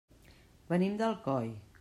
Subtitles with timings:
[0.73, 1.55] Venim d'Alcoi.